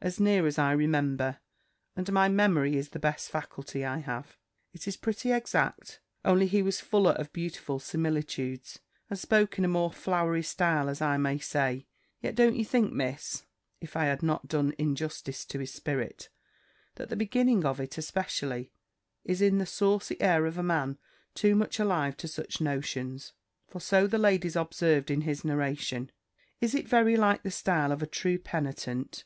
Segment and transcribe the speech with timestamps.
[0.00, 1.40] As near as I remember
[1.96, 4.38] (and my memory is the best faculty I have),
[4.72, 8.78] it is pretty exact; only he was fuller of beautiful similitudes,
[9.10, 11.84] and spoke in a more flowery style, as I may say.
[12.22, 13.44] Yet don't you think, Miss
[13.78, 16.30] (if I have not done injustice to his spirit),
[16.94, 18.72] that the beginning of it, especially,
[19.24, 20.96] is in the saucy air of a man
[21.34, 23.34] too much alive to such notions?
[23.68, 26.12] For so the ladies observed in his narration.
[26.62, 29.24] Is it very like the style of a true penitent?